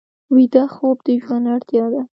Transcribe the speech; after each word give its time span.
ویده 0.35 0.63
خوب 0.73 0.97
د 1.05 1.07
ژوند 1.23 1.45
اړتیا 1.55 1.85
ده 1.93 2.01